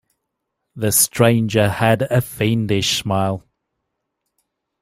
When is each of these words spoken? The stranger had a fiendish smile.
The 0.75 0.91
stranger 0.91 1.69
had 1.69 2.01
a 2.01 2.21
fiendish 2.21 2.97
smile. 2.97 3.43